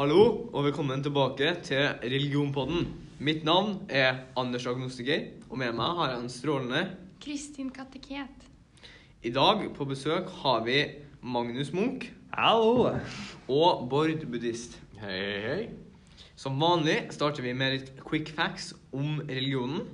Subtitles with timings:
[0.00, 2.86] Hallo og velkommen tilbake til Religionpodden.
[3.18, 6.80] Mitt navn er Anders Agnostiker, og med meg har jeg en strålende
[7.20, 8.46] Kristin Kateket.
[9.20, 10.78] I dag på besøk har vi
[11.20, 12.94] Magnus Munch Hallo!
[13.48, 14.80] og Bård Buddhist.
[15.02, 15.68] Hei, hei.
[16.32, 19.84] Som vanlig starter vi med litt quick facts om religionen.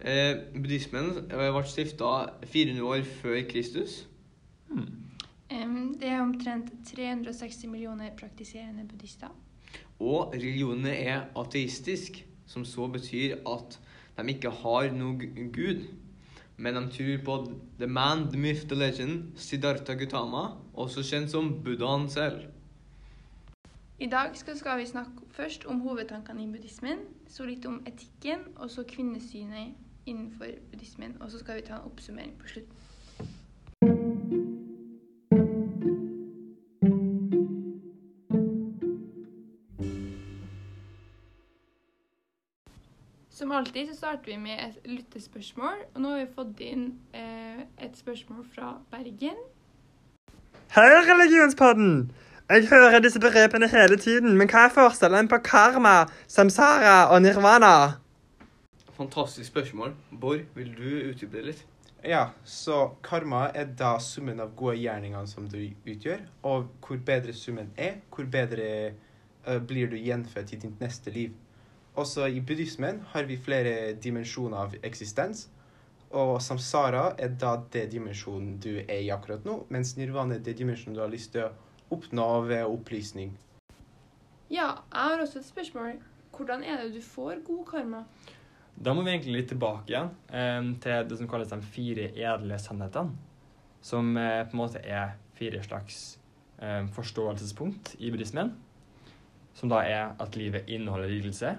[0.00, 2.14] Eh, buddhismen ble stifta
[2.48, 4.06] 400 år før Kristus.
[4.72, 5.01] Em,
[6.00, 9.32] det er omtrent 360 millioner praktiserende buddhister.
[10.00, 13.78] Og religionene er ateistisk, som så betyr at
[14.16, 15.84] de ikke har noe gud.
[16.56, 17.36] Men de tror på
[17.78, 22.48] the man, the myth, the legend, Siddhartha Gautama, også kjent som buddhaen selv.
[23.98, 28.70] I dag skal vi snakke først om hovedtankene i buddhismen, så litt om etikken, og
[28.70, 29.74] så kvinnesynet
[30.06, 31.16] innenfor buddhismen.
[31.20, 32.91] Og så skal vi ta en oppsummering på slutten.
[43.32, 46.82] Som alltid så starter vi med et lyttespørsmål, og nå har vi fått inn
[47.16, 49.38] eh, et spørsmål fra Bergen.
[50.74, 52.10] Hei, religionspodden!
[52.50, 55.94] Jeg hører disse begrepene hele tiden, men hva er forskjellen på karma,
[56.28, 57.70] samsara og nirvana?
[58.98, 59.94] Fantastisk spørsmål.
[60.20, 61.62] Bård, vil du utdype det litt?
[62.04, 66.20] Ja, så karma er da summen av gode gjerninger som du utgjør.
[66.42, 68.92] Og hvor bedre summen er, hvor bedre
[69.48, 71.32] uh, blir du gjenfødt i ditt neste liv.
[71.94, 75.48] Også i buddhismen har vi flere dimensjoner av eksistens.
[76.12, 80.56] Og samsara er da det dimensjonen du er i akkurat nå, mens nirvana er det
[80.58, 81.52] dimensjonen du har lyst til å
[81.92, 83.32] oppnå ved opplysning.
[84.52, 86.00] Ja, jeg har også et spørsmål.
[86.36, 88.02] Hvordan er det du får god karma?
[88.76, 92.58] Da må vi egentlig litt tilbake igjen eh, til det som kalles de fire edle
[92.60, 93.16] sannhetene.
[93.84, 96.00] Som eh, på en måte er fire slags
[96.60, 98.54] eh, forståelsespunkt i buddhismen.
[99.56, 101.56] Som da er at livet inneholder lidelse,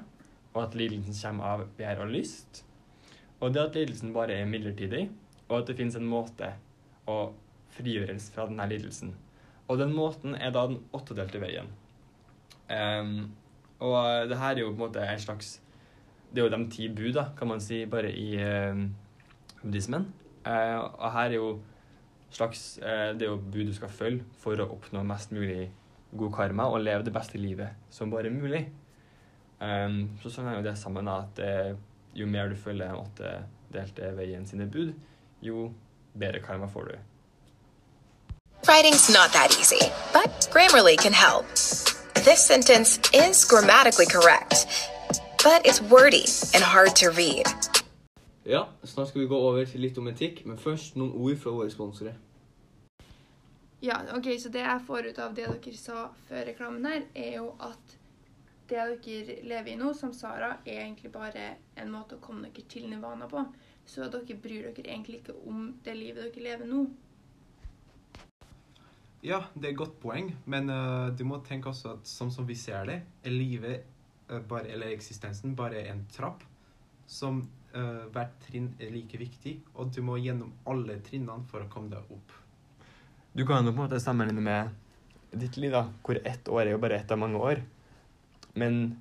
[0.53, 2.63] og at lidelsen kommer av begjær og lyst.
[3.41, 5.07] Og det at lidelsen bare er midlertidig,
[5.49, 6.53] og at det finnes en måte
[7.09, 7.33] å
[7.73, 9.13] frigjøres fra denne lidelsen.
[9.67, 11.69] Og den måten er da den åttedelte veien.
[12.69, 13.33] Um,
[13.83, 15.57] og det her er jo på en måte en slags
[16.31, 18.79] Det er jo de ti bud, da, kan man si, bare i eh,
[19.61, 20.07] buddhismen.
[20.47, 21.49] Uh, og her er jo
[22.33, 25.67] slags uh, Det er jo bud du skal følge for å oppnå mest mulig
[26.17, 28.63] god karma og leve det beste livet som bare er mulig.
[29.63, 31.71] Um, så sånn er jo det sammen at eh,
[32.17, 33.29] jo mer du følger åtte
[33.71, 34.91] delte veien sine bud,
[35.41, 35.69] jo
[36.19, 36.97] bedre karma får du.
[38.67, 41.47] Writing's not that easy, but Grammarly can help.
[42.23, 44.67] This sentence is grammatically correct,
[45.43, 47.47] but it's wordy and hard to read.
[48.43, 51.55] Ja, snart skal vi gå over til litt om etikk, men først noen ord fra
[51.55, 52.15] våre sponsorer.
[53.83, 57.37] Ja, ok, så det jeg får ut av det dere sa før reklamen her, er
[57.39, 57.97] jo at
[58.73, 62.89] det dere lever i nå, samsara, er egentlig bare en måte å komme dere til
[62.89, 63.45] nirvana på.
[63.85, 66.85] Så dere bryr dere egentlig ikke om det livet dere lever nå.
[69.23, 72.47] Ja, det er et godt poeng, men uh, du må tenke også at sånn som
[72.47, 73.85] vi ser det, er livet
[74.31, 76.43] uh, bare, eller eksistensen bare en trapp
[77.07, 77.39] som
[77.71, 81.93] uh, hvert trinn er like viktig, og du må gjennom alle trinnene for å komme
[81.93, 82.35] deg opp.
[83.33, 86.75] Du kan jo på en måte sammenligne med ditt liv, da, hvor ett år er
[86.75, 87.63] jo bare ett av mange år.
[88.53, 88.99] Men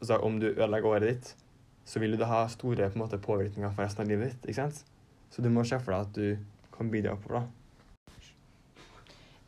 [0.00, 1.36] altså, om du ødelegger året ditt,
[1.84, 4.50] så vil du ha store på måte, påvirkninger for resten av livet ditt.
[4.50, 4.84] ikke sant?
[5.30, 7.40] Så du må se for deg at du kan bidra oppover.
[7.40, 7.46] da.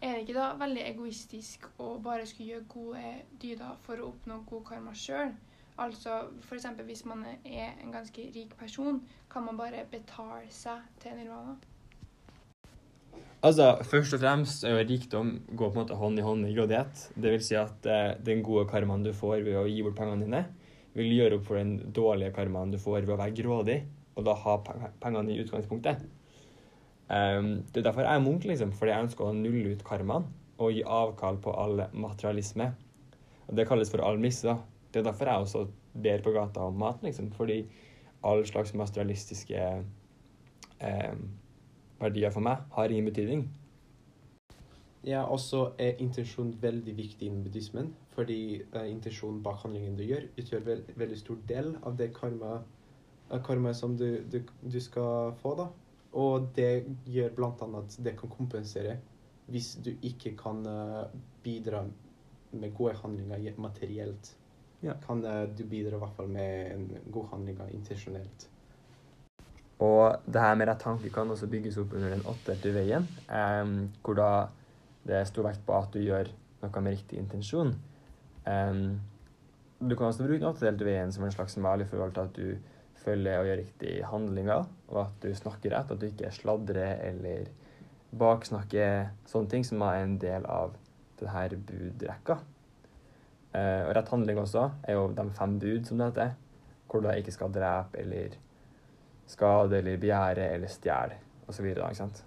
[0.01, 3.11] Er det ikke da veldig egoistisk å bare skulle gjøre gode
[3.43, 5.35] dyder for å oppnå god karma sjøl?
[5.81, 6.67] Altså f.eks.
[6.87, 11.59] hvis man er en ganske rik person, kan man bare betale seg til nirvana?
[13.41, 16.53] Altså, Først og fremst er jo rikdom går på en måte hånd i hånd med
[16.57, 17.07] grådighet.
[17.17, 20.27] Det vil si at eh, den gode karmaen du får ved å gi bort pengene
[20.27, 20.43] dine,
[20.93, 23.79] vil gjøre opp for den dårlige karmaen du får ved å være grådig,
[24.19, 24.59] og da ha
[25.01, 26.05] pengene i utgangspunktet.
[27.11, 30.29] Um, det er derfor jeg er munk, liksom, fordi jeg ønsker å nulle ut karmaen
[30.61, 32.69] og gi avkall på all materialisme.
[33.49, 34.53] Og Det kalles for almisse.
[34.93, 35.65] Det er derfor jeg også
[35.97, 37.63] ber på gata om mat, liksom, fordi
[38.21, 39.65] all slags materialistiske
[40.85, 41.15] eh,
[42.01, 43.49] verdier for meg har ingen betydning.
[45.07, 50.27] Ja, også er intensjon veldig viktig innen buddhismen, fordi eh, intensjonen bak handlingen du gjør,
[50.37, 52.59] utgjør vel, veldig stor del av det karma,
[53.31, 55.71] av karma som du, du, du skal få, da.
[56.21, 58.99] Og det gjør annet at det kan kompensere
[59.51, 61.07] hvis du ikke kan uh,
[61.43, 61.85] bidra
[62.53, 64.35] med gode handlinger materielt.
[64.83, 64.95] Ja.
[65.07, 68.49] Kan uh, du bidra i hvert fall med en god handling intensjonelt.
[69.81, 73.77] Og det her med rett tanke kan også bygges opp under den åttedelte veien, em,
[74.05, 74.33] hvor da
[75.09, 76.29] det er stor vekt på at du gjør
[76.61, 77.73] noe med riktig intensjon.
[78.51, 79.01] Em,
[79.81, 82.37] du kan også bruke den åttedelte veien som en slags mal i forhold til at
[82.37, 87.01] du følger og gjør riktige handlinger, og at du snakker rett, at du ikke sladrer
[87.09, 87.49] eller
[88.21, 90.77] baksnakker sånne ting som er en del av
[91.21, 92.37] denne budrekka.
[93.57, 96.37] Eh, og rett handling også er jo de fem bud, som det heter,
[96.91, 98.37] hvor du ikke skal drepe eller
[99.31, 101.19] skade eller begjære eller stjele
[101.51, 101.71] osv.
[101.71, 102.25] Ikke sant?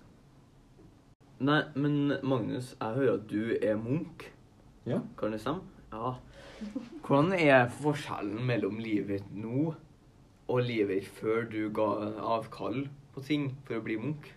[1.44, 4.29] Nei, men Magnus, jeg hører at du er munk.
[4.88, 5.01] Ja.
[5.19, 5.65] Kan det stemme?
[5.91, 6.13] Ja.
[7.03, 9.73] Hvordan er forskjellen mellom livet nå
[10.47, 11.89] og livet før du ga
[12.38, 14.29] avkall på ting for å bli munk?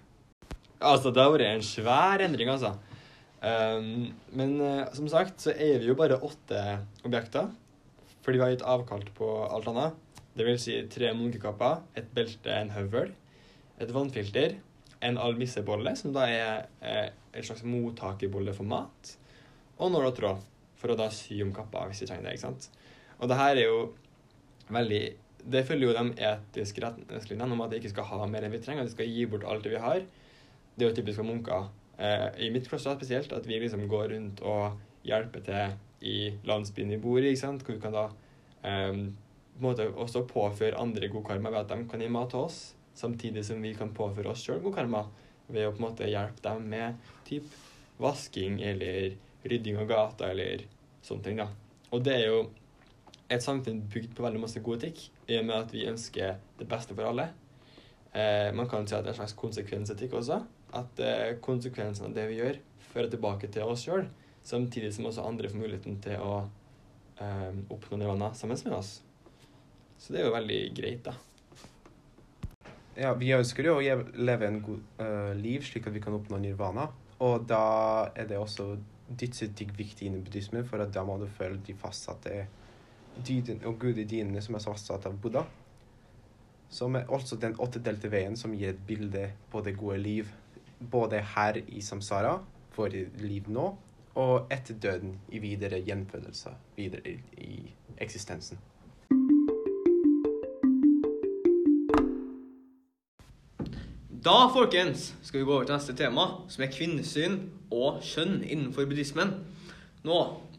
[0.77, 2.75] Altså, det har vært en svær endring, altså.
[3.41, 6.63] Um, men uh, som sagt så eier vi jo bare åtte
[7.07, 7.53] objekter,
[8.25, 10.03] fordi vi har gitt avkall på alt annet.
[10.37, 13.13] Det vil si tre munkekapper, et belte, en høvel,
[13.81, 14.59] et vannfilter,
[15.07, 19.15] en almissebolle, som da er eh, en slags mottakerbolle for mat,
[19.77, 20.45] og nål og tråd,
[20.77, 22.69] for å da sy om kappa hvis vi trenger det, ikke sant?
[23.17, 23.79] Og det her er jo
[24.73, 25.05] veldig
[25.47, 28.59] Det følger jo de etiske retningslinjene om at vi ikke skal ha mer enn vi
[28.59, 30.01] trenger, at vi skal gi bort alt det vi har.
[30.75, 31.69] Det er jo typisk for munker.
[32.03, 34.75] Eh, I mitt kloster spesielt, at vi liksom går rundt og
[35.07, 36.17] hjelper til i
[36.51, 37.63] landsbyen vi bor i, ikke sant?
[37.63, 38.09] hvor vi kan da
[38.67, 38.99] eh,
[39.65, 42.59] måte også påføre andre god karma ved at de kan gi mat til oss,
[42.97, 45.07] samtidig som vi kan påføre oss sjøl god karma
[45.49, 47.49] ved å på en måte hjelpe dem med typ
[48.03, 49.15] vasking eller
[49.47, 50.67] rydding av gata eller
[51.07, 51.41] sånne ting.
[51.41, 51.49] da.
[51.95, 52.41] Og det er jo
[53.31, 56.69] et samfunn bygd på veldig masse god etikk, i og med at vi ønsker det
[56.71, 57.31] beste for alle.
[58.13, 60.41] Eh, man kan si at det er en slags konsekvensetikk også.
[60.77, 62.61] At eh, konsekvensen av det vi gjør,
[62.93, 64.07] fører tilbake til oss sjøl,
[64.47, 66.37] samtidig som også andre får muligheten til å
[67.23, 69.01] eh, oppnå nirvana sammen med oss.
[70.07, 71.17] Så det er jo veldig greit, da.
[72.95, 76.39] Ja, vi ønsker jo å leve en god uh, liv slik at vi kan oppnå
[76.39, 76.85] nirvana.
[77.27, 77.65] Og da
[78.15, 78.69] er det også
[79.19, 82.45] dydsetikk viktig innen buddhismen, for at da må du følge de fastsatte
[83.27, 85.43] dydene og gudedynene som er fastsatt av Buddha.
[86.71, 90.31] Som er også den åttedelte veien som gir et bilde på det gode liv.
[90.79, 92.37] Både her i samsara,
[92.79, 93.67] for liv nå,
[94.23, 97.59] og etter døden i videre gjenfødelse, videre i
[97.99, 98.63] eksistensen.
[104.27, 107.37] Da, folkens, skal vi gå over til neste tema, som er kvinnesyn
[107.71, 109.29] og kjønn innenfor buddhismen.
[110.03, 110.17] Nå,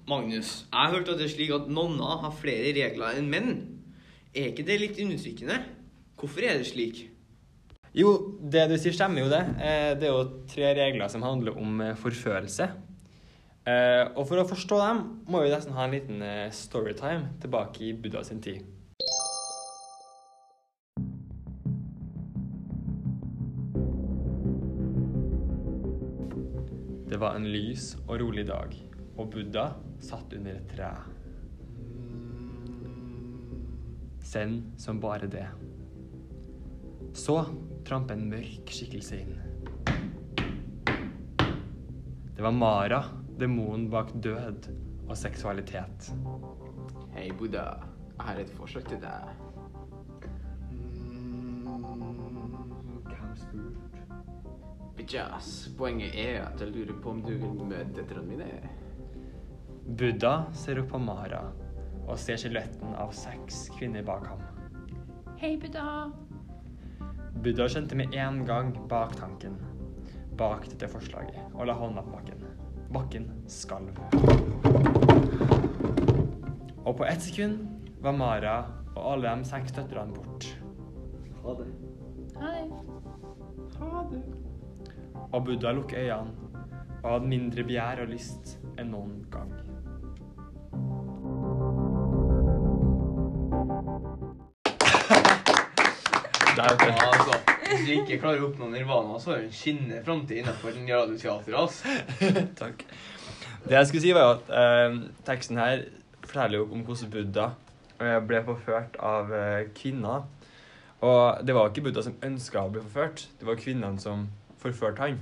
[0.07, 3.49] Magnus, jeg har hørt at det er slik at nonner har flere regler enn menn.
[4.31, 5.57] Er ikke det litt undertrykkende?
[6.15, 7.01] Hvorfor er det slik?
[7.97, 9.43] Jo, det du sier stemmer jo det.
[9.59, 12.69] Eh, Det er jo tre regler som handler om eh, forførelse.
[13.67, 16.23] Eh, Og for å forstå dem, må vi nesten ha en liten
[16.55, 18.63] storytime tilbake i Buddha sin tid.
[27.17, 28.75] Det var en lys og rolig dag,
[29.17, 29.63] og Buddha
[30.05, 30.91] satt under et tre.
[34.21, 35.47] Zen som bare det.
[37.17, 37.39] Så
[37.89, 39.33] tramp en mørk skikkelse inn.
[42.37, 43.01] Det var Mara,
[43.41, 44.69] demonen bak død
[45.07, 46.11] og seksualitet.
[47.17, 47.65] Hei, Buddha.
[48.13, 49.46] Jeg har et forslag til deg.
[55.07, 55.69] Bitches.
[55.77, 58.47] Poenget er at jeg lurer på om du vil møte døtrene mine.
[59.87, 61.45] Buddha ser opp på Mara
[62.07, 64.41] og ser skjeletten av seks kvinner bak ham.
[65.39, 66.09] Hei, Buddha.
[67.39, 69.55] Buddha skjønte med en gang baktanken
[70.35, 72.43] bak dette forslaget og la hånda på bakken.
[72.91, 73.95] Bakken skalv.
[76.83, 77.63] Og på ett sekund
[78.03, 78.59] var Mara
[78.97, 80.51] og alle de seks døtrene bort.
[81.47, 81.71] Ha det.
[82.43, 82.96] Ha det.
[85.31, 86.47] Og Buddha lukket øynene
[87.03, 89.51] og hadde mindre begjær og lyst enn noen gang.
[96.57, 97.37] Der, Ja, altså,
[97.69, 100.89] hvis du ikke klarer å oppnå nirvana, så er det en skinnende framtid innenfor den
[100.89, 101.59] radioteateret.
[101.59, 101.87] Altså.
[102.63, 102.83] Takk.
[103.67, 105.85] Det jeg skulle si, var jo at eh, teksten her
[106.23, 107.47] forteller jo om hvordan Buddha
[108.01, 110.25] eh, ble forført av eh, kvinner.
[111.05, 114.25] Og det var ikke Buddha som ønska å bli forført, det var kvinnene som
[114.61, 115.19] forførte han.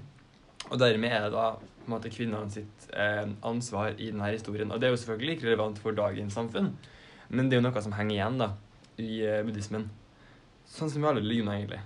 [0.71, 4.71] Og dermed er det da på en måte kvinnene sitt eh, ansvar i denne historien.
[4.71, 6.71] Og det er jo selvfølgelig ikke relevant for dagens samfunn,
[7.29, 8.49] men det er jo noe som henger igjen da,
[8.97, 9.89] i eh, buddhismen.
[10.65, 11.81] Sånn som i alle religioner, egentlig.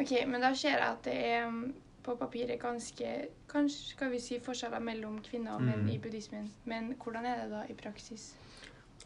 [0.00, 1.58] Ok, men da ser jeg at det er um,
[2.04, 3.10] på papiret ganske
[3.54, 5.90] Kanskje skal vi si forskjeller mellom kvinner og menn Mm.
[5.92, 6.48] i buddhismen.
[6.66, 8.34] Men hvordan er det da i praksis?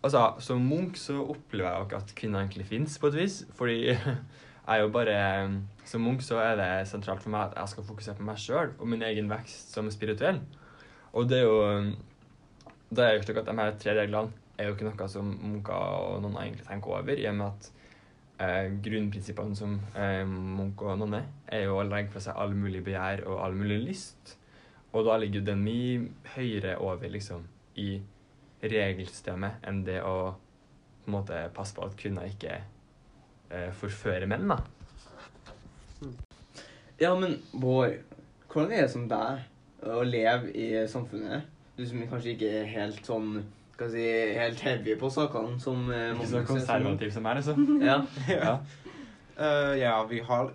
[0.02, 3.44] Altså, Som munk så opplever jeg jo ikke at kvinner egentlig fins, på et vis.
[3.58, 3.92] Fordi
[4.68, 5.18] er jo bare
[5.88, 8.74] Som munk så er det sentralt for meg at jeg skal fokusere på meg sjøl
[8.76, 10.42] og min egen vekst som spirituell.
[11.16, 11.94] Og det er jo
[12.90, 15.74] Da er jo slik at de her tre reglene er jo ikke noe som munker
[15.74, 17.68] og nonner egentlig tenker over, i og med at
[18.42, 22.80] eh, grunnprinsippene som eh, munk og nonne er jo å legge fra seg all mulig
[22.86, 24.34] begjær og all mulig lyst.
[24.90, 27.44] Og da ligger den mye høyere over liksom
[27.78, 28.00] i
[28.64, 30.16] regelsystemet enn det å
[31.04, 32.58] på en måte passe på at kvinner ikke
[33.50, 34.60] eh, forføre menn, da.
[36.98, 38.00] Ja, men Bård,
[38.50, 41.46] hvordan er det som deg å leve i samfunnet?
[41.78, 43.38] Du som kanskje ikke er helt sånn
[43.78, 47.78] skal si, helt heavy på sakene som eh, Ikke så konservativ som meg, liksom.
[47.84, 48.00] Ja.
[48.34, 48.56] Ja.
[49.38, 50.48] Uh, ja, vi har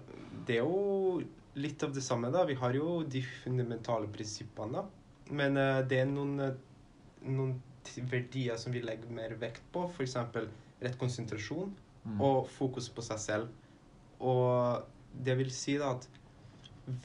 [0.44, 1.22] Det er jo
[1.56, 2.42] litt av det samme, da.
[2.44, 5.32] Vi har jo de fundamentale prinsippene, da.
[5.32, 7.54] Men uh, det er noen, eh, noen
[8.12, 9.86] verdier som vi legger mer vekt på.
[9.88, 10.18] F.eks.
[10.84, 11.72] rett konsentrasjon
[12.04, 12.20] Mm.
[12.22, 13.52] og fokus på seg selv.
[14.20, 14.84] Og
[15.14, 16.08] det vil si da at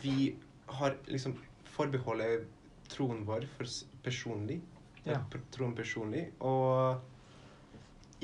[0.02, 0.32] vi
[0.78, 1.36] har liksom
[1.70, 2.48] forbeholdet
[2.90, 3.70] troen vår for
[4.02, 4.58] personlig.
[5.04, 5.20] Ja.
[5.54, 6.28] Troen personlig.
[6.40, 6.98] Og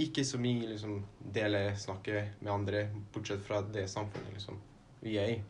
[0.00, 0.98] ikke så mye liksom
[1.34, 4.58] dele snakket med andre, bortsett fra det samfunnet liksom
[5.04, 5.42] vi er i.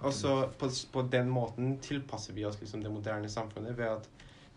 [0.00, 4.08] Og så på, på den måten tilpasser vi oss liksom det moderne samfunnet ved at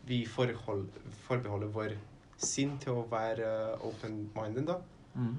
[0.07, 1.97] vi forbeholder vår
[2.39, 4.77] sinn til å være uh, open-minded, da.
[5.15, 5.35] Mm.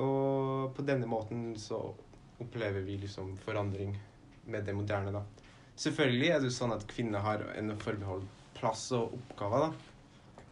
[0.00, 1.80] Og på denne måten så
[2.42, 3.94] opplever vi liksom forandring
[4.50, 5.24] med det moderne, da.
[5.76, 9.70] Selvfølgelig er det jo sånn at kvinner har en forbeholdt plass og oppgaver, da.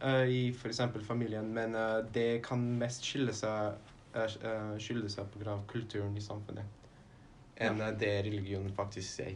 [0.09, 0.81] eh, I f.eks.
[1.07, 3.77] familien, men eh, det kan mest skylde seg,
[4.15, 6.79] eh, skylde seg på grunn av kulturen i samfunnet
[7.63, 9.35] enn det religionen faktisk sier.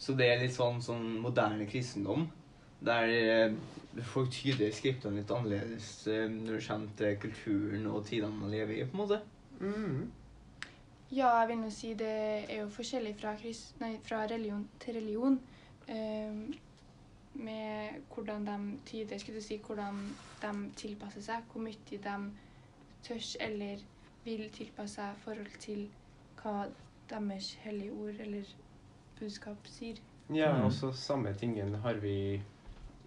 [0.00, 2.26] Så det er litt sånn, sånn moderne kristendom,
[2.80, 3.54] der eh,
[4.02, 8.74] folk tyder skriptene litt annerledes eh, når det kommer til kulturen og tidene man lever
[8.74, 9.20] i, på en måte.
[9.60, 10.10] Mm.
[11.14, 12.10] Ja, jeg vil nå si det
[12.50, 15.40] er jo forskjellig fra, krist, nei, fra religion til religion.
[15.88, 16.54] Um,
[17.34, 20.00] med hvordan de tyder, skulle du si, hvordan
[20.42, 21.44] de tilpasser seg.
[21.52, 21.98] Hvor mye de
[23.04, 23.82] tør eller
[24.24, 25.86] vil tilpasse seg i forhold til
[26.40, 26.64] hva
[27.10, 28.50] deres hellige ord eller
[29.20, 30.00] budskap sier.
[30.32, 30.64] Ja, Mm.
[30.64, 32.42] også samme tingen har vi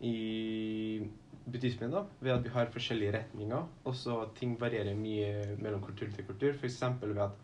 [0.02, 1.08] i
[1.46, 2.06] buddhismen, da.
[2.20, 3.68] Ved at vi har forskjellige retninger.
[3.88, 6.54] Også ting varierer mye mellom kultur til kultur.
[6.54, 6.82] F.eks.
[7.02, 7.38] ved at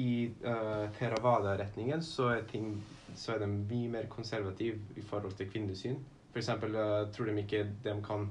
[0.00, 2.30] i uh, Theravada-retningen så
[3.14, 5.98] så er de mye mer konservative i forhold til kvinnesyn.
[6.32, 6.48] F.eks.
[6.48, 8.28] Uh, tror de ikke de kan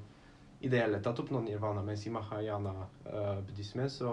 [0.61, 4.11] i det hele tatt oppnå nirvana, mens i mahayana-buddhisme så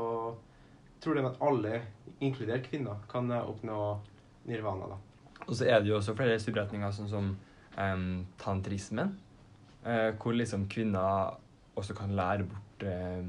[1.02, 1.80] tror de at alle,
[2.20, 4.00] inkludert kvinner, kan uh, oppnå
[4.46, 4.86] nirvana.
[4.94, 4.98] da.
[5.46, 7.32] Og så er det jo også flere subretninger, sånn som
[7.78, 9.16] um, tantrismen,
[9.86, 11.36] eh, hvor liksom kvinner
[11.76, 13.22] også kan lære bort eh,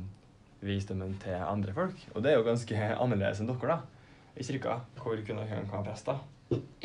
[0.61, 2.01] visdommen til andre folk.
[2.15, 3.79] Og det er jo ganske annerledes enn dere, da.
[4.37, 6.19] I kirka, hvor kvinner kan være prester.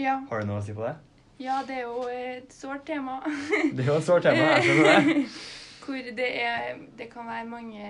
[0.00, 0.96] Ja, Har du noe å si på det?
[1.42, 3.16] ja det er jo et sårt tema.
[3.74, 5.26] Det er jo et sårt tema, jeg skjønner det.
[5.82, 7.86] Hvor det, er, det kan være mange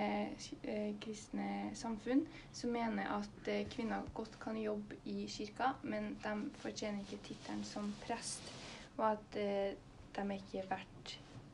[0.65, 6.33] eh, kristne samfunn som mener at eh, kvinner godt kan jobbe i kirka, men de
[6.63, 8.49] fortjener ikke tittelen som prest,
[8.97, 9.75] og at eh,
[10.15, 10.92] de er ikke verdt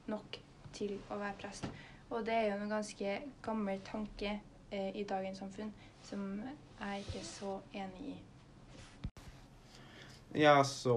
[0.10, 0.40] nok
[0.76, 1.70] til å være prest.
[2.10, 4.40] Og det er jo en ganske gammel tanke
[4.72, 5.72] eh, i dagens samfunn
[6.06, 6.26] som
[6.80, 8.18] jeg ikke er så enig i.
[10.40, 10.96] Ja, så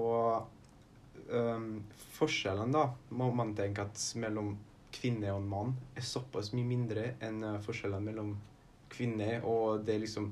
[1.29, 4.53] um, Forskjellen, da, må man tenke at mellom
[4.93, 8.35] kvinne og mann er såpass mye mindre enn uh, forskjellen mellom
[8.93, 10.29] kvinne og det liksom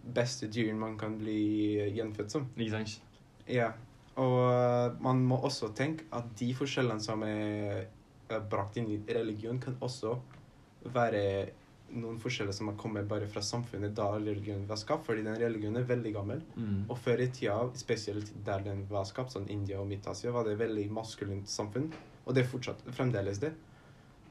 [0.00, 1.38] beste dyret man kan bli
[1.94, 2.48] gjenfødt som.
[2.56, 2.98] Ikke sant?
[3.46, 3.70] Ja.
[4.20, 7.86] Og uh, man må også tenke at de forskjellene som er
[8.38, 10.14] brakt inn i religion, kan også
[10.94, 11.22] være
[11.90, 15.80] noen forskjeller som har kommet bare fra samfunnet da religionen var skapt, fordi den religionen
[15.82, 16.42] er veldig gammel.
[16.54, 16.84] Mm.
[16.88, 20.52] Og før i tida, spesielt der den var skapt, sånn India og Midt-Asia, var det
[20.54, 21.90] et veldig maskulint samfunn.
[22.26, 23.50] Og det er fortsatt fremdeles det.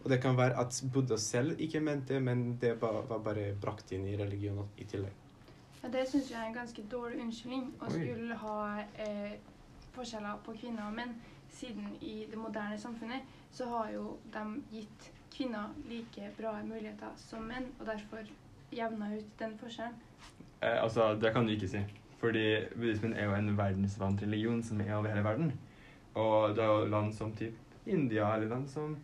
[0.05, 3.49] Og det kan være at Buddha selv ikke mente det, men det ba- var bare
[3.59, 5.11] brakt inn i religionen i tillegg.
[5.83, 8.55] Ja, det syns jeg er en ganske dårlig unnskyldning å skulle ha
[8.99, 9.35] eh,
[9.95, 11.13] forskjeller på kvinner og menn,
[11.51, 17.47] siden i det moderne samfunnet så har jo de gitt kvinner like bra muligheter som
[17.47, 18.27] menn, og derfor
[18.75, 19.97] jevna ut den forskjellen.
[20.61, 21.81] Eh, altså, det kan du ikke si.
[22.19, 25.53] Fordi buddhismen er jo en verdensvant religion som er over hele verden.
[26.19, 27.55] Og det er jo land som typ
[27.87, 28.97] India, eller land som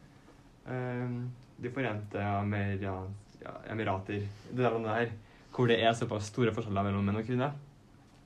[0.68, 1.16] eh,
[1.58, 2.20] De forente
[3.72, 5.14] emirater, det der landet her,
[5.56, 7.56] hvor det er såpass store forskjeller mellom menn og kvinner.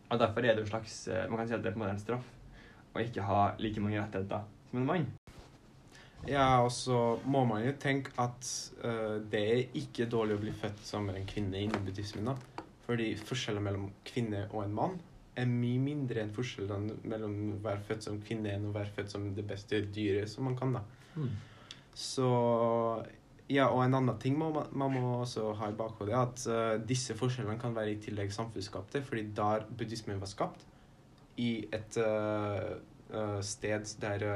[0.10, 1.86] Og derfor er det jo slags eh, Man kan si at det er på en
[1.86, 2.36] måte en straff
[2.90, 5.06] å ikke ha like mange rettigheter som en mann.
[6.28, 8.48] Ja, og så må man jo tenke at
[8.84, 12.28] uh, det er ikke dårlig å bli født som en kvinne innen buddhismen.
[12.28, 12.66] da.
[12.88, 14.98] Fordi forskjellen mellom kvinne og en mann
[15.40, 19.14] er mye mindre enn forskjellen mellom å være født som kvinne enn å være født
[19.14, 20.76] som det beste dyret som man kan.
[20.80, 20.84] da.
[21.16, 21.32] Mm.
[21.94, 22.28] Så
[23.50, 26.76] Ja, og en annen ting må man, man må også ha i bakhodet, at uh,
[26.86, 30.68] disse forskjellene kan være i tillegg samfunnsskapte, fordi da buddhismen var skapt,
[31.42, 34.28] i et uh, sted der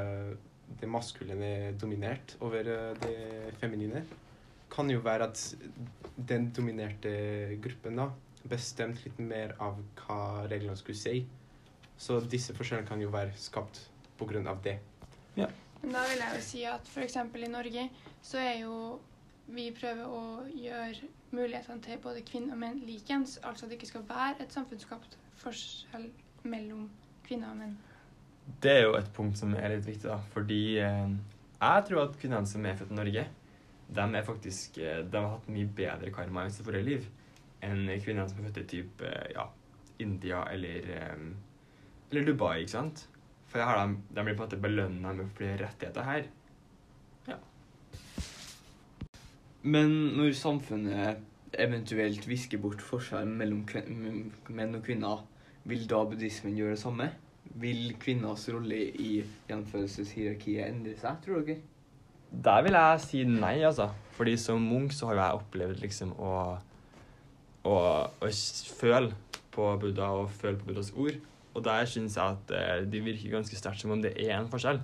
[0.79, 4.03] det maskuline er dominert over eh, det feminine,
[4.74, 5.41] kan jo være at
[6.17, 7.13] den dominerte
[7.62, 8.10] gruppen da
[8.50, 11.24] bestemte litt mer av hva reglene skulle si.
[11.98, 13.88] Så disse forskjellene kan jo være skapt
[14.24, 14.77] av det.
[15.84, 17.17] Men da vil jeg jo si at f.eks.
[17.20, 17.89] i Norge
[18.24, 18.75] så er jo
[19.51, 23.36] vi prøver å gjøre mulighetene til både kvinner og menn likens.
[23.43, 26.08] Altså at det ikke skal være et samfunnsskapt forskjell
[26.48, 26.86] mellom
[27.27, 27.75] kvinner og menn.
[28.64, 30.20] Det er jo et punkt som er litt viktig, da.
[30.34, 31.16] Fordi eh,
[31.64, 33.26] jeg tror at kvinnene som er født i Norge,
[33.94, 37.10] de er faktisk eh, De har hatt mye bedre karma i sitt forrige liv
[37.64, 39.48] enn kvinnene som er født i typ eh, ja,
[40.04, 41.26] India eller eh,
[42.12, 43.06] Eller Dubai, ikke sant?
[43.52, 46.32] For de, de blir på en måte belønna med flere rettigheter her.
[49.64, 51.22] Men når samfunnet
[51.56, 53.62] eventuelt visker bort forskjellen mellom
[54.52, 55.22] menn og kvinner,
[55.64, 57.08] vil da buddhismen gjøre det samme?
[57.62, 59.12] Vil kvinners rolle i
[59.50, 61.62] gjenfødelseshierarkiet endre seg, tror dere?
[62.34, 63.92] Der vil jeg si nei, altså.
[64.18, 66.34] Fordi som munk så har jo jeg opplevd liksom å,
[67.70, 67.76] å,
[68.10, 68.32] å
[68.80, 69.14] føle
[69.54, 71.20] på Buddha og føle på Buddhas ord.
[71.54, 74.50] Og der syns jeg at eh, det virker ganske sterkt som om det er en
[74.50, 74.82] forskjell.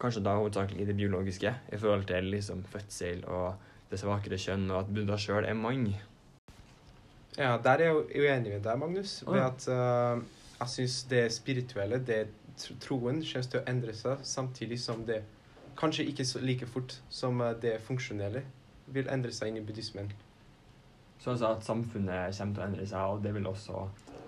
[0.00, 3.54] Kanskje da hovedsakelig i det biologiske, i forhold til liksom fødsel og
[3.90, 5.90] det svakere kjønn, og at Buddha sjøl er mann.
[7.36, 9.18] Ja, der er jeg uenig med deg, Magnus.
[9.28, 10.24] Ved at eh,
[10.60, 12.20] jeg syns det spirituelle, det
[12.56, 15.22] tr- troen, kommer til å endre seg, samtidig som det
[15.76, 18.42] kanskje ikke like fort som eh, det funksjonelle
[18.94, 20.12] vil endre seg inn i buddhismen.
[21.20, 23.86] Så altså at samfunnet kommer til å endre seg, og det vil også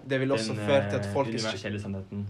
[0.08, 2.26] Det vil også føre til at eh, folk er universelle sannheten.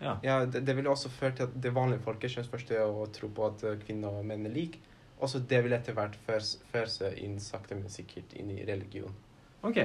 [0.00, 0.14] Ja.
[0.24, 3.06] Ja, det, det vil også føre til at det vanlige folket kommer først til å
[3.12, 4.78] tro på at eh, kvinner og menn er like.
[5.20, 9.12] Også det vil etter hvert føre seg inn sakte, men sikkert inn i religion.
[9.62, 9.82] OK.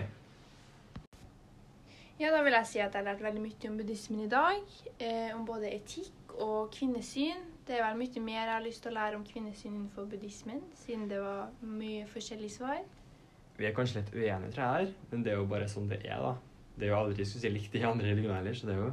[2.15, 4.61] Ja, da vil jeg si at jeg har lært veldig mye om buddhismen i dag.
[5.03, 7.41] Eh, om både etikk og kvinnesyn.
[7.67, 10.61] Det er vel mye mer jeg har lyst til å lære om kvinnesyn innenfor buddhismen,
[10.79, 12.79] siden det var mye forskjellige svar.
[13.57, 15.99] Vi er kanskje litt uenige, tror jeg, her, men det er jo bare sånn det
[16.05, 16.33] er, da.
[16.75, 18.89] Det er jo aldri skulle si likt i andre religioner heller, så det er jo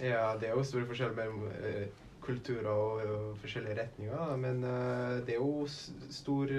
[0.00, 5.18] Ja, det er jo store forskjeller mellom uh, kulturer og, og forskjellige retninger, men uh,
[5.26, 6.54] det er jo stor stor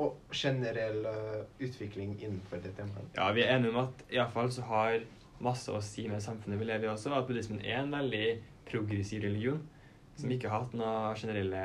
[0.00, 3.10] og generell eh, utvikling innenfor det temaet.
[3.16, 5.00] Ja, vi er enige om at iallfall så har
[5.44, 8.26] masse å si med samfunnet vi lever i også, at buddhismen er en veldig
[8.70, 9.60] progressiv religion
[10.20, 11.62] som ikke har hatt noen generelle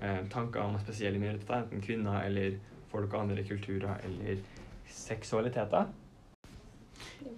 [0.00, 2.58] eh, tanker om spesielle minoriteter, enten kvinner eller
[2.92, 4.42] folk av andre kulturer eller
[4.88, 5.88] seksualiteter.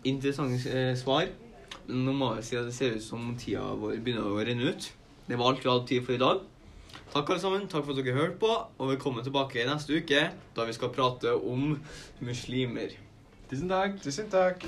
[0.05, 1.31] Interessante eh, svar.
[1.87, 4.71] Men nå må jeg si at det ser ut som tida vår begynner å renne
[4.71, 4.91] ut.
[5.27, 6.43] Det var alt vi hadde tid for i dag.
[7.11, 10.21] Takk alle sammen, takk for at dere hørte på, og velkommen tilbake neste uke,
[10.55, 11.73] da vi skal prate om
[12.23, 12.93] muslimer.
[13.51, 13.97] Tusen takk.
[13.99, 14.63] Tusen takk.